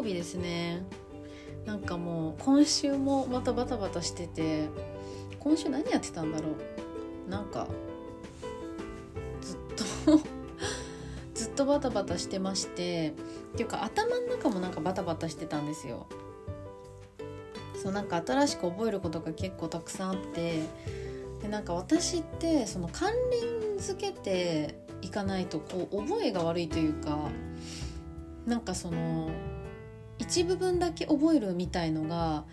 [0.00, 0.82] 曜日ですね。
[1.66, 4.68] なんかもう今週もまたバタバタしてて
[5.38, 6.48] 今週何やってたんだろ
[7.26, 7.30] う。
[7.30, 7.68] なんか
[9.42, 9.58] ずっ
[10.06, 10.20] と
[11.34, 13.14] ずっとバタバタしてまして
[13.52, 16.06] っていうか頭の中もなんかバタバタしてたんですよ。
[17.80, 20.62] そうなんか新しく覚えることが結構たくさんあって
[21.42, 27.30] でなんか私ってその関連付けていかないとこう覚えが悪いというか
[28.44, 29.30] なんかその
[30.20, 32.44] 一部分だけ覚えるみたいのが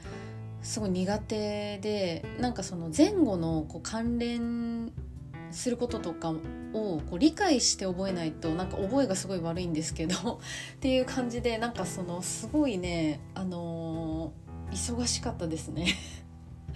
[0.61, 4.93] すごい苦手でなんかその前後のこう関連
[5.51, 6.35] することとかを
[6.73, 10.15] こう理解して覚えないとなんか覚えがすごい悪いんですけど
[10.75, 15.87] っていう感じでなんかそのすごいねあのー、忙しかったですね。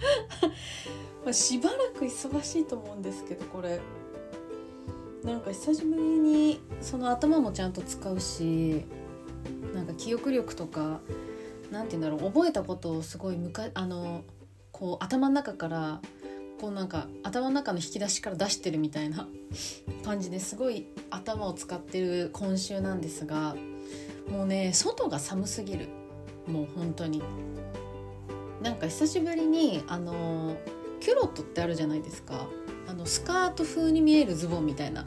[1.24, 3.80] まあしばらく忙しいと思うんですけどこれ。
[5.24, 8.84] なんか久しぶりにその頭もちゃんと使うし
[10.02, 11.00] 記憶力とか
[11.70, 14.24] 何て言うんだろう覚えたことをすごいむかあの
[14.72, 16.00] こう頭の中から
[16.60, 19.28] こうなんか頭の中の引き出しから出してるみたいな
[20.04, 23.54] 感じですごい頭を使ってる今週なんですが
[24.28, 25.88] もうね外が寒すぎる。
[26.46, 27.22] もう本当に。
[28.62, 30.56] なんか久しぶりにあの
[31.00, 32.46] キュロットってあるじゃないですか。
[32.88, 35.04] あのスカート風に見えるズボンみたいな。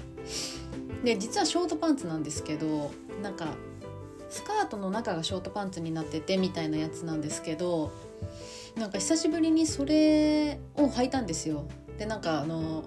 [1.04, 3.48] で実はショートパンツなんですけどなんか
[4.36, 7.94] スカートの中がショートパンツになっててみたいなやつなんですけど
[8.75, 11.66] なんか久しぶりにそれを履いたんですよ。
[11.97, 12.83] でなんかあの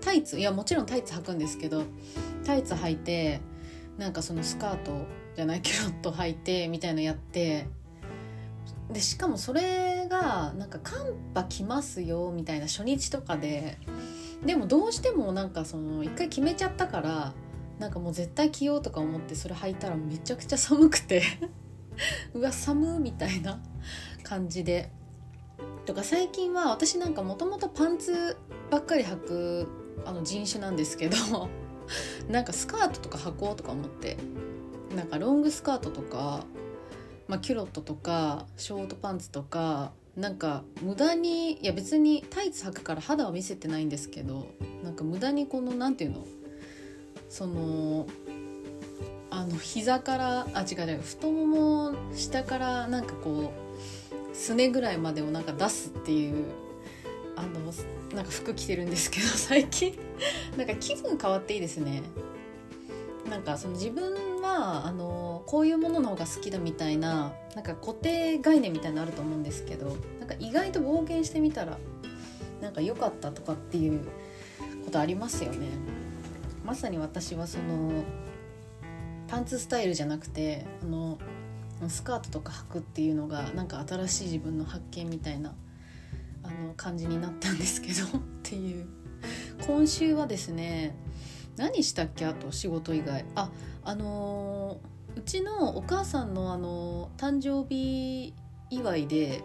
[0.00, 1.84] タイツいやもちろんタイツ履くんですけど
[2.44, 3.40] タイツ履いて
[3.96, 7.68] なんかそのスカートじゃないキュロット履いてみたいのやって
[8.90, 13.78] でしかもそれがなんか寒波来ますよみたいな初日とかで
[14.44, 17.34] でもどうしてもなんかその一回決めちゃったから
[17.78, 21.22] なんかもう絶対着ようとか思ってそれ履いたらめちゃくちゃ寒くて。
[22.34, 23.60] うわ寒みたいな
[24.22, 24.90] 感じで。
[25.86, 28.36] とか最近は私なんかもともとパンツ
[28.70, 29.68] ばっかり履く
[30.04, 31.16] あの人種なんですけど。
[32.28, 34.16] なんかスカートとか履こうとか思って。
[34.94, 36.44] なんかロングスカートとか、
[37.28, 39.92] まあ、キュロットとかショートパンツとか。
[40.16, 44.48] なんか無駄にいや別にタイツ履くから肌を見せてないんですけど。
[44.82, 46.26] なんか無駄にこの何て言うの？
[47.28, 48.06] その
[49.30, 53.52] あの膝からあ違う違う太もも下からなんかこ
[54.32, 56.46] うすねぐらいまでをなんか出すっていう
[57.36, 57.48] あの
[58.14, 59.98] なんか服着てるんですけど 最近
[60.56, 62.02] なんか気分変わっていいですね
[63.28, 71.78] なんかその自分はあのこういうものの方が好きだみたいななんか固定概念みたいなのあると思うんですけどなんか意外と冒険してみたら
[72.62, 74.00] なんか良かったとかっていう
[74.84, 75.97] ことありますよね。
[76.68, 78.04] まさに私はその
[79.26, 81.18] パンツスタイルじゃなくてあの
[81.88, 85.54] スカートとか履くっていうのがなんか新しい自分の発見みたいな
[86.42, 88.86] あの感じになったんですけど っていう。
[89.66, 90.94] 今週はですね
[91.56, 92.26] 何したっけ？
[92.26, 93.24] あと仕事以外。
[93.34, 93.50] あ
[93.82, 98.34] あのー、うちのお母さんの、あのー、誕生日
[98.68, 99.42] 祝いで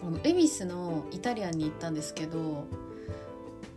[0.00, 2.68] あの恵比寿のイタリアンに行ったんですけど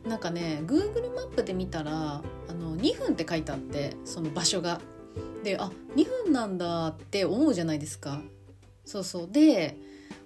[0.05, 4.81] なんかね Google マップで見たらあの2分って書いてあってその場所が。
[5.43, 8.19] であ2分なんだって思うじゃないですか。
[8.83, 9.77] そうそうで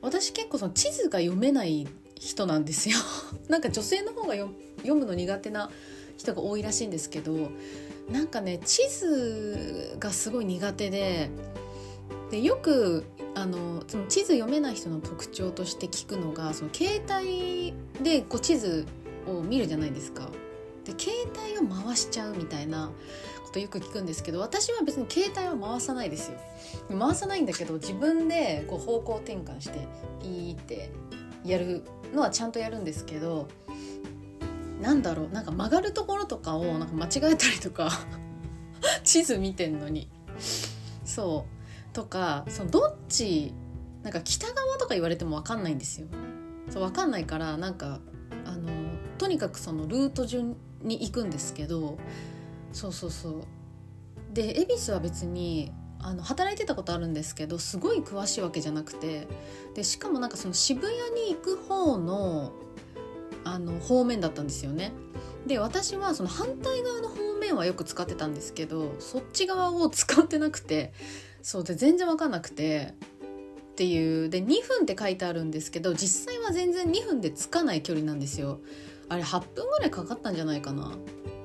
[0.02, 2.98] 私結構その地図が読めない人なんですよ。
[3.50, 5.70] なんか女性の方が読むの苦手な
[6.18, 7.50] 人が多いらしいんですけど
[8.10, 11.30] なんかね地図がすごい苦手で
[12.32, 17.74] でよくあのその地図読めない人の特徴として聞くのがその携帯
[18.04, 18.86] でこう地図
[19.38, 20.30] を見るじゃないですか。
[20.86, 21.14] で携
[21.46, 22.92] 帯を回しちゃうみたいな
[23.46, 26.38] ことよく聞くんですけど私は別に携帯は回さないですよ。
[26.98, 29.88] 回さないんだけど自分でこう方向転換して
[30.22, 30.92] ピーって
[31.44, 33.48] やるのはちゃんとやるんですけど
[34.82, 37.92] なんだろうなんか曲がるところとかをなんか間違えたりとか
[39.04, 40.10] 地図見てんのに。
[41.04, 41.60] そう。
[41.94, 43.54] とかそのどっち
[44.04, 46.08] なんか北側とか言われても分かんないんですよ。
[46.70, 48.00] そう分かんないからなんか
[49.20, 51.98] とにかくそのルート順に行くんですけど
[52.72, 53.44] そうそうそう
[54.34, 55.72] で恵比寿は別に
[56.02, 59.28] あの働いてたことあるんですけどすごい詳しいわけじゃなくて
[59.76, 60.94] でしかもなんかその渋谷
[61.28, 62.54] に行く方の
[63.44, 64.92] あの方面だったんですよね。
[65.48, 70.94] で私はその反対側の方面はよく使ってたんですけどそっち側を使ってなくて
[71.42, 72.94] そうで全然分かんなくて
[73.72, 78.60] っていうで2分って書いてあるんですけど実際は全然2分でつかない距離なんですよ。
[79.10, 80.92] あれ8分ぐらいかかったんじゃないかな。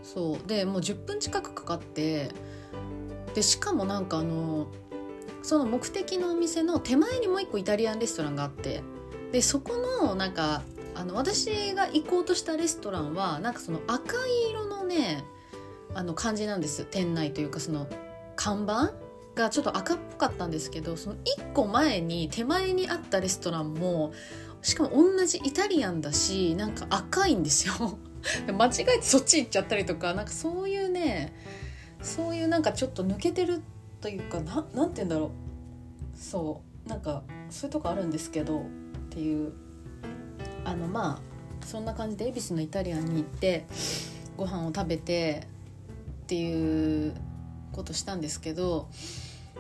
[0.03, 2.29] そうでもう10分近くかかって
[3.35, 4.69] でしかもなんかあの
[5.43, 8.83] その目的のお店の手前にもう一個イタリアンレストランがあって
[9.33, 10.63] でそこのなんか
[10.95, 15.25] あの私が行こうとしたレストランはなんかその赤い色のね
[15.95, 17.89] あの感じなんです店内というかその
[18.37, 18.93] 看板
[19.35, 24.13] がちょっと赤っぽかったんですけどその1個前に手前にあったレストランも
[24.65, 27.99] しかも同じイタリアンだしなんか赤いんですよ。
[28.51, 31.35] 間違えてそっち行っちゃったりとかなんかそういうね
[32.01, 33.61] そういうなんかちょっと抜けてる
[34.01, 36.19] というかななんて言うんだろう。
[36.19, 36.89] そう。
[36.89, 38.65] なんかそういうとこあるんですけどっ
[39.11, 39.53] ていう。
[40.65, 41.21] あのま
[41.63, 43.67] あそんな感じで恵比寿のイタリアンに行って
[44.37, 45.47] ご飯を食べて
[46.23, 47.15] っていう
[47.73, 48.89] ことしたんですけど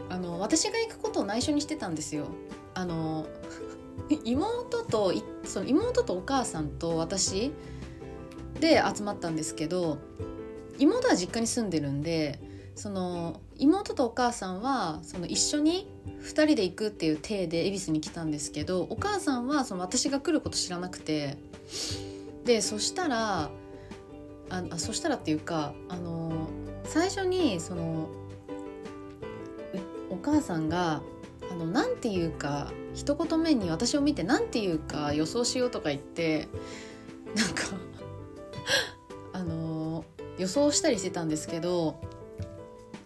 [0.09, 2.29] あの私が行くことを内緒にしてたんですよ。
[2.73, 3.27] あの
[4.25, 5.13] 妹と
[5.45, 7.53] その妹とお母さんと私
[8.61, 9.99] で集まったんですけど
[10.79, 12.41] 妹は実家に住んでるんで
[12.75, 15.89] その妹とお母さんはその一緒に
[16.23, 21.37] 2人で行くっていう体で恵比寿に来たんですけどお母さんはその私が来ること知らなくて
[22.45, 23.51] でそしたら
[24.51, 26.49] ああそしたらっていうかあの
[26.85, 28.09] 最初にその
[30.11, 31.03] お母さんが
[31.51, 36.49] あのなんていうか一言目に私を見てなんていうか予想しようとか言って
[37.35, 37.65] なんか
[39.33, 40.05] あの
[40.39, 42.01] 予想したりしてたんですけど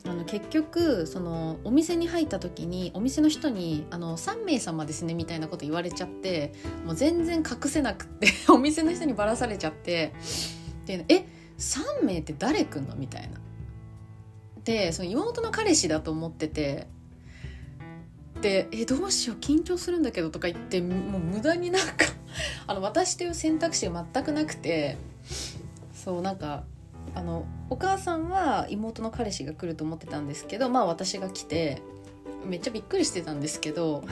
[0.05, 6.53] あの結局そのお店に入った時にお店の人にあの「3名様ですね」みたいなこと言われちゃって
[6.87, 10.15] もう全然隠せなくって お店の人にばらされちゃって
[10.87, 11.27] で「え
[11.59, 13.41] 3名って誰来んの?」みたいな。
[14.65, 16.89] でその妹の彼氏だと思ってて
[18.41, 22.07] で「えどうしよう緊張するんだけど」とか言ってもう無駄になんか
[22.67, 24.97] あの私という選択肢が全くなくて
[25.93, 26.65] そうなんか
[27.15, 31.83] あのお母さんは妹の彼氏が来ると思ってたんですけどまあ私が来て
[32.47, 34.05] めっちゃびっくりしてたんですけど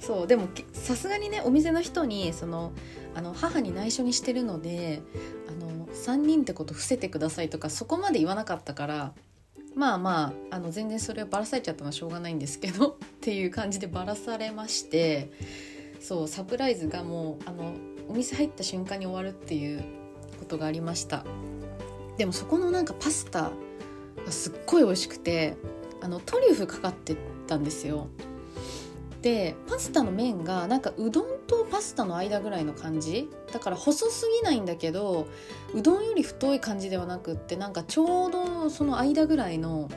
[0.00, 2.72] そうでもさすがにねお店の人にその
[3.14, 5.02] あの母に内緒にしてるので
[5.48, 9.12] あの3人ってこと伏せてくださいとかそこまで言わなかったから
[9.74, 15.30] まあまああの全然それをばらされちゃったのはしょうがないんですけど っていう感じでばらされまして
[16.00, 17.74] そうサプライズがもうあの
[18.08, 19.82] お店入った瞬間に終わるっていう
[20.38, 21.24] ことがありました。
[22.18, 23.52] でもそこのなんかパスタ
[24.24, 25.56] がすっごい美味しくて
[26.00, 27.16] あのトリュフかかって
[27.46, 28.08] たんですよ。
[29.22, 33.30] でパスタの麺がなんかうどんとパスタの間ぐらいの感じ？
[33.52, 35.28] だから細すぎないんだけど
[35.72, 39.88] うどんより太い感じではなくってなんかちょうどその間ぐらいの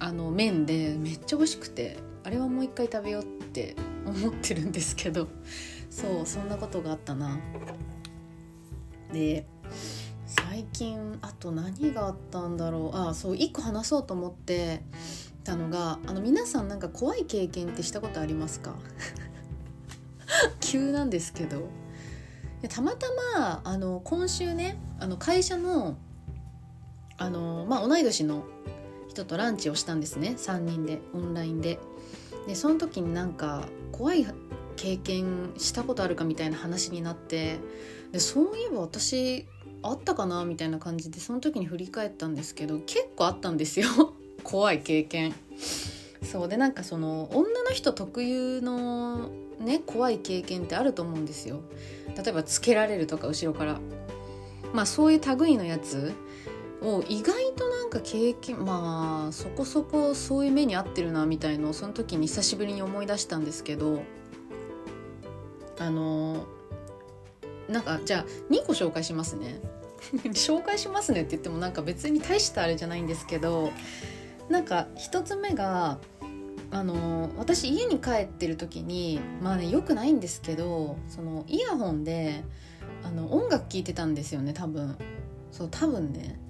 [0.00, 5.28] あの麺でめっちゃ美味しくてあれはもう一回食べようって 思ってるんですけど
[5.88, 7.38] そうそんなことがあったな。
[9.12, 9.46] で
[10.26, 12.96] 最近あと何があったんだろう？
[12.96, 14.82] あそう一個話そうと思って
[15.44, 18.74] たのがあの皆さんなんか怖い経験ってしたことありますか？
[20.60, 21.68] 急なんですけど。
[22.68, 23.06] たまた
[23.36, 25.98] まあの今週ねあの会社の
[27.18, 28.44] あの、まあ、同い年の
[29.08, 30.34] 人とランチをしたんですね。
[30.38, 31.78] 3人でオンラインで。
[32.46, 34.26] でその時になんか怖い
[34.76, 37.58] 経験したことあるかみたいな話になって。
[38.12, 39.46] でそういえば私
[39.82, 40.44] あったかな？
[40.46, 43.88] みたいな感じでその時に振り返ったんですけど結構あったんですよ。
[44.44, 45.34] 怖い経験。
[46.22, 46.48] そう。
[46.48, 51.60] でなんかその女の人特有のね怖い経験ってあると思うんですよ。
[52.16, 53.80] 例えばつけられるとか後ろから。
[54.72, 56.12] まあそういう類のやつ
[56.82, 64.02] を意外となんか経験まあそこそこそういう目に遭ってるなみたいのをその時に久しぶりに思い出したんですけど
[65.78, 66.44] あの
[67.68, 69.60] なんかじゃあ2個紹介しますね。
[70.34, 73.72] 紹介しますねって言ってもなんか別に大したあれじゃないんですけど
[74.48, 75.98] なんか1つ目が
[76.70, 82.42] あの私家に帰ってる時にまあねよくないんですけどそのイヤホンで
[83.04, 84.96] あの音楽聴いてたんですよね多分
[85.52, 86.40] そう多分ね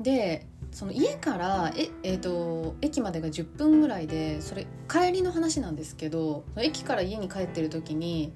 [0.00, 8.32] でその家からえ、えーと、駅までが10分ぐらいでそれ帰りの話なんですけど駅から家に帰ってる時に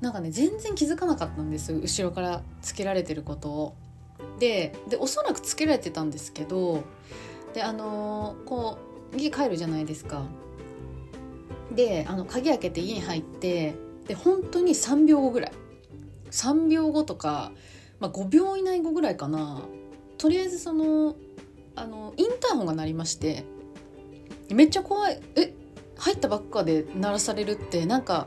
[0.00, 3.74] なんかね全然気づかなかったんです後ろからつけられてることを。
[4.38, 6.84] ででおそらくつけられてたんですけど
[7.54, 8.78] であの、こ
[9.12, 10.24] う家帰るじゃないですか。
[11.72, 13.74] であの鍵開けて家に入って
[14.06, 15.52] で本当に3秒後ぐらい。
[16.30, 17.52] 3秒後とか、
[18.00, 19.62] まあ、5秒以内後ぐらいかな。
[20.18, 21.16] とりあえずその
[21.74, 23.44] あのインターホンが鳴りまして
[24.50, 25.20] めっちゃ怖い。
[25.36, 25.52] え
[25.98, 28.26] 入ったばっかで鳴らされるってなんか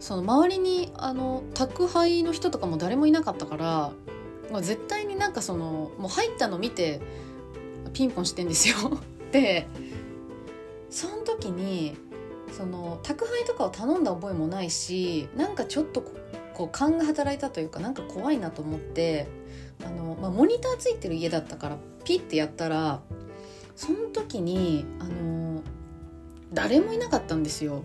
[0.00, 3.92] その周りにあの宅配の人とかも誰もいなかったから、
[4.52, 7.00] まあ、絶対になんかそのもう入ったの見て
[7.88, 8.76] ピンポンしてんですよ。
[9.32, 9.66] で
[10.90, 11.96] その時に
[12.56, 16.02] その宅配とかを頼んだ覚えもないしなんかちょっと
[16.54, 19.28] こう勘が働いたというかなんか怖いなと思って
[19.84, 23.02] あの、まあ、モニターついてる家だったからピッてやったら
[23.76, 25.62] その時にあの
[26.52, 27.84] 誰もいなかったんですよ。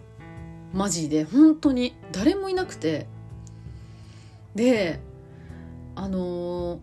[0.73, 1.23] マジで。
[1.23, 1.95] 本当に。
[2.11, 3.07] 誰もいなくて。
[4.55, 4.99] で
[5.95, 6.79] あの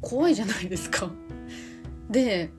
[0.00, 1.10] 怖いじゃないですか。
[2.10, 2.50] で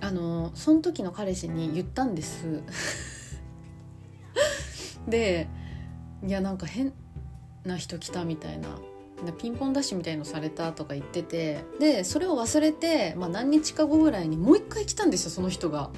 [0.00, 2.62] あのその時の彼氏に言ったんです。
[5.08, 5.48] で
[6.26, 6.92] いやなんか変
[7.64, 8.78] な人来たみたいな。
[9.36, 11.64] ピンポンダッシュみたいのされたとか言ってて。
[11.80, 15.90] でそれを忘れて、まあ、何日か後ぐらいにもう一回来たんですよその人が。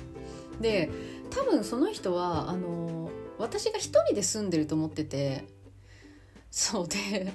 [0.60, 0.90] で
[1.30, 5.44] 多分その人はあの私が一人で住んでると思ってて。
[6.50, 7.32] そうで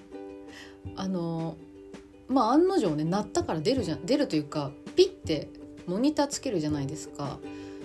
[0.95, 1.57] あの
[2.27, 5.49] まあ案の定ね鳴ったから出るじゃん出るというかピッて
[5.87, 7.39] モニターつけるじゃないですか。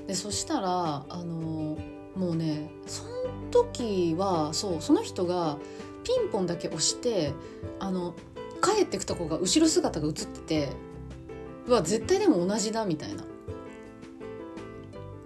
[0.06, 1.78] でそしたらあの
[2.16, 3.10] もうねその
[3.50, 5.58] 時はそうその人が
[6.04, 7.32] ピンポンだけ押して
[7.78, 8.14] あの
[8.62, 10.68] 帰ってくとこが後ろ姿が映ってて
[11.66, 13.24] うわ絶対でも同じだみたいな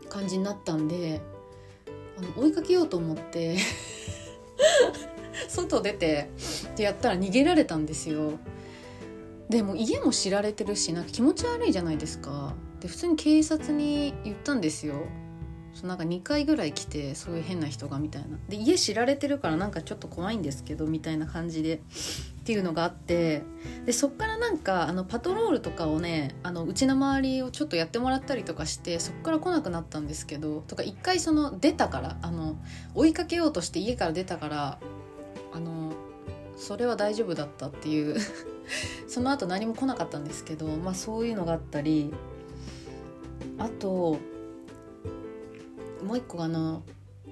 [0.08, 1.22] 感じになったんで
[2.16, 3.56] あの追いかけようと思って
[5.48, 6.30] 外出て
[6.66, 8.38] ってやったら逃げられたんですよ
[9.48, 12.54] でも家も知られてるしなんか気持ち悪いじゃないですか。
[12.80, 15.06] で普通に警察に言ったんですよ。
[15.82, 18.38] なんか2回ぐらい来てそういう変な人がみたいな。
[18.48, 21.80] で家知られてるからなんかちょっと怖いんですけどみたいな感じでっ
[22.44, 23.42] ていうのがあって。
[23.84, 32.56] でそっからなんかあのパトロールとかをねあのうちの周りをちょっとやってもらったりとかしてそっから来なくなったんですけどとか一回その出たからあの
[32.94, 34.78] 追いかけようとして家から出たから
[36.56, 38.16] それは大丈夫だったっていう。
[39.06, 42.10] その後何も来なかったんですけどまあそういうのがあったり
[43.58, 44.18] あと
[46.02, 46.82] もう一個あの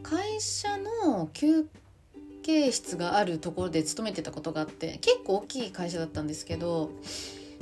[0.03, 1.67] 会社の休
[2.43, 6.91] 憩室があるところで勤めてたことがあって結構大きい会社だったんですけど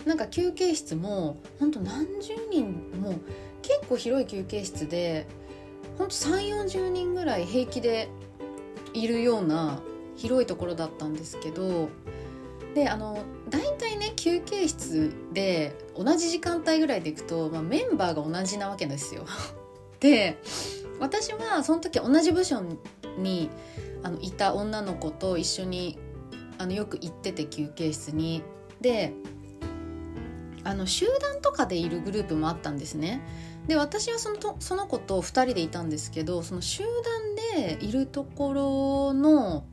[0.04, 3.14] なんか休憩室もほんと何十人も
[3.62, 5.26] 結構広い休憩室で
[5.98, 8.08] ほんと3 4 0人ぐらい平気で
[8.94, 9.82] いるような
[10.20, 11.88] 広いところだったんですけど
[12.74, 19.24] であの大体ね休憩室で同じ時間帯ぐらいで行くと、まあ、メンバーが同じなわけですよ。
[19.98, 20.38] で
[21.00, 22.62] 私はその時同じ部署
[23.18, 23.50] に
[24.02, 25.98] あのいた女の子と一緒に
[26.58, 28.42] あのよく行ってて休憩室に。
[28.80, 29.12] で
[30.62, 33.22] あの集団とかでいるグループもあったんですね。
[33.66, 36.82] で私はそのとその子と2人でいたんですけどその集
[37.54, 39.64] 団でいるところの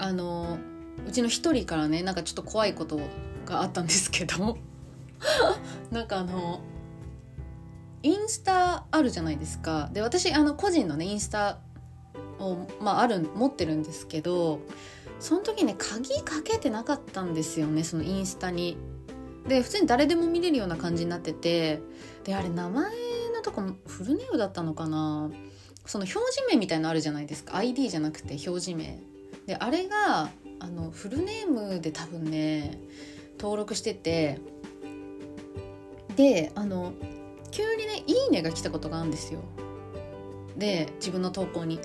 [0.00, 0.58] あの
[1.06, 2.98] うちの1人からねなんかちょっと怖いこと
[3.44, 4.58] があったんですけど。
[5.92, 6.60] なんかあの
[8.02, 9.90] インスタあるじゃないですか。
[9.92, 11.58] で私あの個人のねインスタ
[12.38, 14.60] を、まあ、ある持ってるんですけど
[15.18, 18.78] その時ね鍵かけてなかったんですよねそのインスタに。
[19.46, 21.82] で普通に誰でも見れるような感じになってて。
[22.24, 22.90] であれ名前
[23.34, 25.30] のとこフルネームだったのかな。
[25.86, 27.56] その表示名みたいのあるじゃないですか。
[27.56, 29.02] ID じゃなくて表示名。
[29.46, 32.80] であれがあのフルネームで多分ね
[33.38, 34.38] 登録してて
[36.16, 36.92] であの
[37.50, 39.40] 急にね「いいね」が来たことがあるんですよ。
[40.56, 41.80] で自分の投稿に。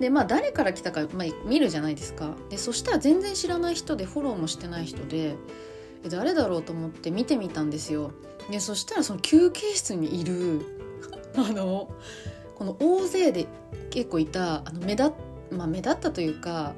[0.00, 2.36] でまあ誰から来たか、まあ、見るじゃないですか。
[2.50, 5.34] でそしたら全然知らない人でフォローもしてない人で
[6.08, 8.12] 誰だろうと思って見てみたんですよ。
[8.50, 10.60] でそしたらその休憩室にいる
[11.34, 11.90] あの
[12.54, 13.46] この大勢で
[13.90, 15.12] 結構いたあの目立,、
[15.50, 16.74] まあ、目立ったというか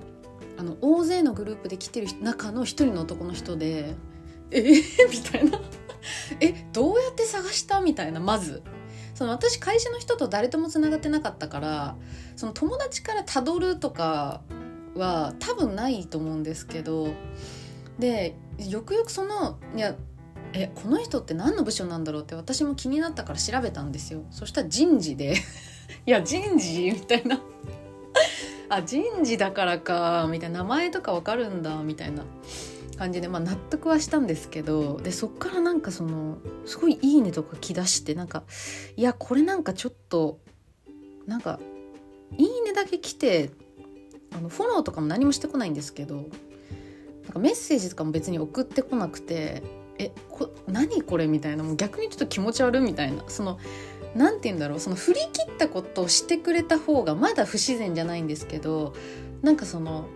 [0.60, 3.94] あの大勢のグループで来てる中の一人の男の人で
[4.52, 4.60] 「え？
[4.60, 5.58] ー、 みたいな。
[6.38, 6.66] え？
[6.74, 7.80] どうやって探した？
[7.80, 8.62] みたいなまず。
[9.14, 11.96] その私会社の人と誰ともつながってなかったから
[12.36, 14.40] その友達からたどるとか
[14.94, 17.12] は多分ないと思うんですけど
[17.98, 19.94] でよくよくそのいや
[20.54, 24.24] えこの人って何の部署なんだろうって私も気になったから調べたんですよ。
[24.30, 25.34] そしたら人事で
[26.06, 26.90] いや人事？
[26.90, 27.40] みたいな。
[28.70, 32.24] あ人事だからかみたいな名前とかわかるんだみたいな
[32.96, 38.44] 感じで、まあ、納得はしたんですけどでそっからなんかそのすごい「いいね」とか来だしてなんか
[38.96, 40.38] いやこれなんかちょっと
[41.26, 41.58] なんか
[42.38, 43.50] 「いいね」だけ来て
[44.32, 46.24] あのフォローとかも何もしてこないんですけどなん
[47.32, 49.62] かメッセージとかも別に送ってこなくて
[49.98, 53.58] 「えこ何これ?」みたいなもう逆にちょっと気持ち悪いみたいなその
[54.14, 58.94] 何て言うんだろうその振り切ったことをしてくれた方がまだ不自然じゃないんですけど
[59.42, 60.06] なんかその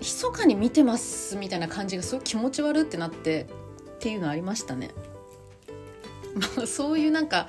[0.00, 3.46] 密かに見てますみたいな感じがすごい気持ち悪ってなって
[3.96, 4.90] っていうのありましたね。
[6.56, 7.48] まあ、そういうなんか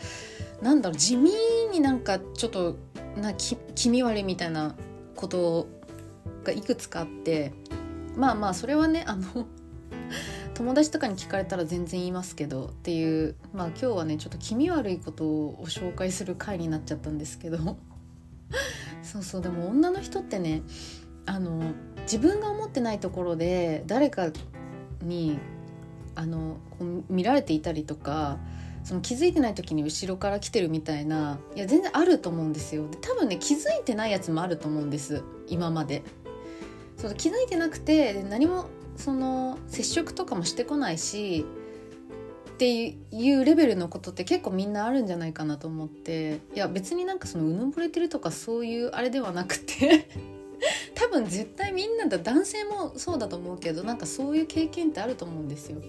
[0.61, 1.31] なんだろう地味
[1.71, 2.77] になんかちょっと
[3.17, 4.75] な気気味悪いみたいな
[5.15, 5.67] こと
[6.43, 7.51] がいくつかあって
[8.15, 9.47] まあまあそれはねあの
[10.55, 17.57] 友達とかに聞かれたら全然言いますけどっていうまあ今日はねちょっと気味悪いことを紹介する回になっちゃったんですけど。
[19.03, 20.63] そうそうでも女の人ってね
[21.25, 21.61] あの
[22.03, 24.31] 自分が思ってないところで誰か
[25.01, 25.39] に
[26.15, 26.57] あの
[27.09, 28.39] 見られていたりとか
[28.83, 32.87] その気づいてない時に後ろから来てるみたいないや全然あると思うんですよ。
[32.89, 36.03] で多分ね気づいてないやつもあると思うんです今まで。
[36.97, 41.45] そう気づいてなくて何もその接触とかもしてこないし
[42.55, 50.07] っていうレベルのことって結構みんなあるんじゃないかなと思っていや別になんかそのうぬぼれてるとかそういうあれではなくて
[50.95, 55.81] 多分絶対みんなだ男性もそうだと思うけどなんかそういう経験ってあると思うんですよ。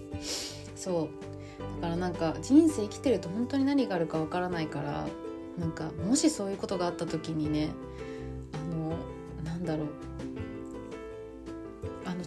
[0.75, 1.81] そう。
[1.81, 5.07] だからなんか人生生きてると本当に何があるかわからないから
[5.57, 7.69] なんかもしそういうことがあった時にね
[8.53, 8.97] あの
[9.45, 9.87] なんだろう。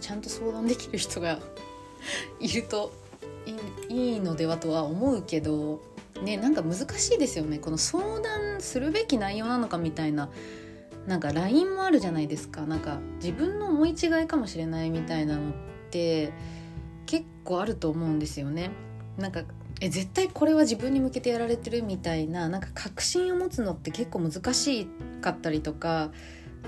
[0.01, 1.39] ちゃんと相談できる人が
[2.39, 2.91] いると
[3.89, 5.81] いいのではとは思うけど
[6.21, 10.29] ねなんか難しいですよねこの相談するべき内容なのかみたいな
[11.07, 15.53] なんか LINE もあるじゃないですかなんか自分の思い違いかもしれないみたいなのっ
[15.89, 16.31] て
[17.05, 18.71] 結構あると思うんですよね。
[19.17, 19.43] なんか
[19.81, 24.87] え絶対これは自分に向けてやられてるみたいななんか確信を持つのって結構難し
[25.21, 26.11] かったりとか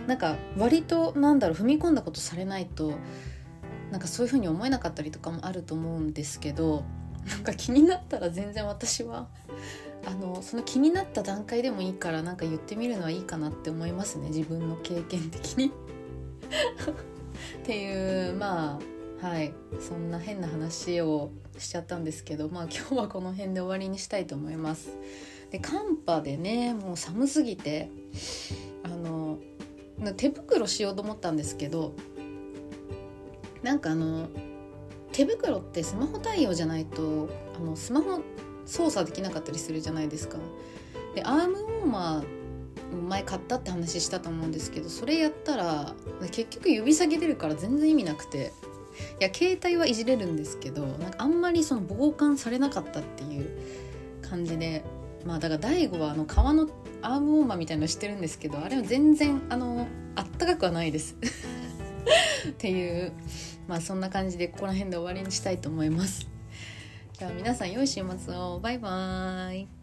[0.07, 2.93] なんか割となんだろう踏み込んだことされないと
[3.91, 6.83] なんかそういう風に思えなかったりとかもあると思うんですけど
[7.29, 9.27] なんか気になったら全然私は
[10.05, 15.71] あのその気になった段階でもいいからなんか言ってみるのはいいかなって思いますね自分の経験的にっ
[17.63, 18.79] ていうま
[19.21, 24.97] あはいそんな変な話をしちゃったんですけどまあ今日はこの辺で終わりにしたいと思います。
[25.49, 27.89] で寒波でねもう寒すぎて
[30.11, 31.93] 手袋しようと思ったんですけど
[33.61, 34.27] なんかあの
[35.13, 38.19] 手袋ってスマホ対応じゃないとあのスマホ
[38.65, 40.37] 操作できなかったりするじゃないですか。
[41.15, 42.43] でアームウォーマー
[43.01, 45.95] 前買ったって話したと思うんですけどそれやったら
[46.31, 48.51] 結局指先出るから全然意味なくて
[49.19, 53.49] いや携帯はいじれるんですけどなんかあんまりその傍観されなかったっていう
[54.21, 54.83] 感じで
[55.25, 56.67] まあだから大悟はあの革の
[57.03, 61.15] アームウォーマーみたいのしてるんですけどあれは全然あのあったかくはないです。
[62.49, 63.11] っていう
[63.67, 66.27] まあそんな感じでここら辺で終わりにしたいと思います。
[67.17, 68.59] じゃあ皆さん良い週末を。
[68.59, 69.82] バイバーイ。